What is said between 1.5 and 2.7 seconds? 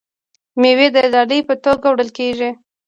توګه وړل کیږي.